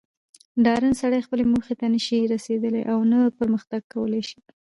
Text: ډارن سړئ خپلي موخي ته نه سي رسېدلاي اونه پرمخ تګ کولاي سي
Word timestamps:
ډارن 0.63 0.93
سړئ 1.01 1.19
خپلي 1.25 1.45
موخي 1.51 1.73
ته 1.79 1.85
نه 1.93 1.99
سي 2.07 2.17
رسېدلاي 2.33 2.83
اونه 2.93 3.17
پرمخ 3.37 3.61
تګ 3.71 3.81
کولاي 3.93 4.21
سي 4.29 4.37